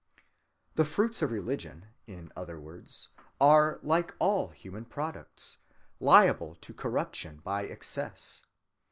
The 0.73 0.83
fruits 0.83 1.21
of 1.21 1.29
religion, 1.31 1.89
in 2.07 2.31
other 2.35 2.59
words, 2.59 3.09
are, 3.39 3.77
like 3.83 4.15
all 4.17 4.47
human 4.49 4.83
products, 4.85 5.59
liable 5.99 6.55
to 6.55 6.73
corruption 6.73 7.37
by 7.43 7.65
excess. 7.65 8.43